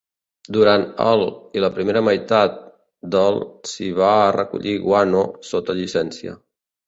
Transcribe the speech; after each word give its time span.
Durant 0.55 0.85
el 1.03 1.25
i 1.59 1.61
la 1.65 1.69
primera 1.75 2.01
meitat 2.07 2.55
del 3.15 3.37
s'hi 3.73 3.91
va 3.99 4.15
recollir 4.37 4.75
guano 4.87 5.21
sota 5.51 5.77
llicència. 5.83 6.35